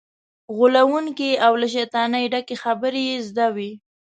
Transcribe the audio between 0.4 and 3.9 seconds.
غولونکې او له شیطانت ډکې خبرې یې زده وي.